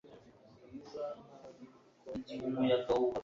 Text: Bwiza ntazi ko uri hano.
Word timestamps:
Bwiza 0.61 1.03
ntazi 1.23 1.65
ko 2.01 2.09
uri 2.47 2.65
hano. 2.71 2.95